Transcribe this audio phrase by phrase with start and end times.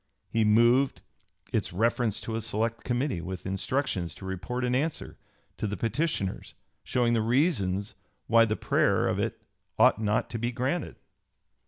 [0.31, 1.03] He moved
[1.53, 5.15] "its reference to a select committee, with instructions to report an answer
[5.57, 7.93] to the petitioners showing the reasons
[8.25, 9.43] why the prayer of it
[9.77, 10.95] ought not to be granted."